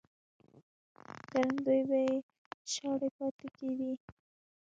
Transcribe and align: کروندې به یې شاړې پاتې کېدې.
کروندې 1.29 1.79
به 1.89 1.97
یې 2.05 2.15
شاړې 2.73 3.09
پاتې 3.17 3.47
کېدې. 3.57 3.91